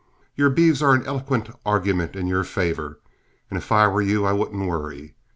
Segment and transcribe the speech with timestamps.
[0.35, 2.97] Your beeves are an eloquent argument in your favor,
[3.51, 5.13] and if I were you I wouldn't worry.